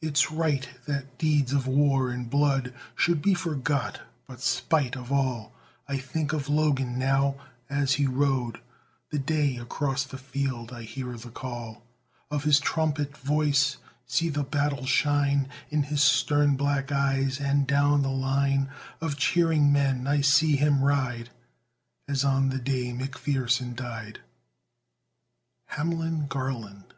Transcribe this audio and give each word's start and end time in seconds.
It's 0.00 0.30
right 0.32 0.66
that 0.86 1.18
deeds 1.18 1.52
of 1.52 1.66
war 1.66 2.08
and 2.10 2.30
blood 2.30 2.72
Should 2.96 3.20
be 3.20 3.34
forgot, 3.34 4.00
but, 4.26 4.40
spite 4.40 4.96
of 4.96 5.12
all, 5.12 5.52
I 5.86 5.98
think 5.98 6.32
of 6.32 6.48
Logan, 6.48 6.98
now, 6.98 7.34
as 7.68 7.92
he 8.00 8.06
rode 8.06 8.62
That 9.10 9.26
day 9.26 9.58
across 9.58 10.04
the 10.04 10.16
field; 10.16 10.72
I 10.72 10.84
hear 10.84 11.14
the 11.18 11.28
call 11.28 11.82
Of 12.30 12.44
his 12.44 12.60
trumpet 12.60 13.14
voice 13.18 13.76
see 14.06 14.30
the 14.30 14.42
battle 14.42 14.86
shine 14.86 15.50
In 15.68 15.82
his 15.82 16.00
stern, 16.02 16.56
black 16.56 16.90
eyes, 16.90 17.38
and 17.38 17.66
down 17.66 18.00
the 18.00 18.08
line 18.08 18.70
Of 19.02 19.18
cheering 19.18 19.70
men 19.70 20.06
I 20.06 20.22
see 20.22 20.56
him 20.56 20.82
ride, 20.82 21.28
As 22.08 22.24
on 22.24 22.48
the 22.48 22.58
day 22.58 22.94
McPherson 22.94 23.76
died. 23.76 24.20
HAMLIN 25.66 26.26
GARLAND. 26.28 26.94